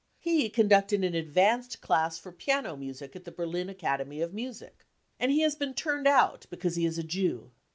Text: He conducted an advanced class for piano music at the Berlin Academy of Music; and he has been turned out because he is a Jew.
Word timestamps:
He 0.17 0.49
conducted 0.49 1.03
an 1.03 1.13
advanced 1.13 1.79
class 1.79 2.17
for 2.17 2.31
piano 2.31 2.75
music 2.75 3.15
at 3.15 3.23
the 3.23 3.31
Berlin 3.31 3.69
Academy 3.69 4.19
of 4.19 4.33
Music; 4.33 4.83
and 5.19 5.31
he 5.31 5.41
has 5.41 5.53
been 5.53 5.75
turned 5.75 6.07
out 6.07 6.47
because 6.49 6.75
he 6.75 6.87
is 6.87 6.97
a 6.97 7.03
Jew. 7.03 7.51